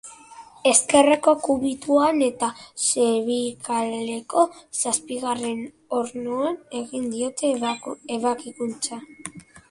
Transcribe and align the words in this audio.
Ezkerreko 0.69 1.31
kubituan 1.41 2.21
eta 2.27 2.47
zerbikaletako 2.85 4.45
zazpigarren 4.79 5.61
ornoan 5.97 6.57
egin 6.79 7.05
diote 7.17 7.53
ebakuntza. 8.25 8.99